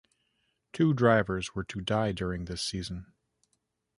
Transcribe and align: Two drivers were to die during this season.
Two 0.73 0.95
drivers 0.95 1.53
were 1.53 1.63
to 1.65 1.79
die 1.79 2.11
during 2.11 2.45
this 2.45 2.63
season. 2.63 3.13